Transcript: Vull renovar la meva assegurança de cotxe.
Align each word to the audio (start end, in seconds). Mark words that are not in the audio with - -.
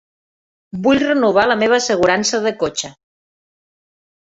Vull 0.87 1.01
renovar 1.03 1.43
la 1.51 1.59
meva 1.65 1.77
assegurança 1.83 2.41
de 2.49 2.55
cotxe. 2.65 2.93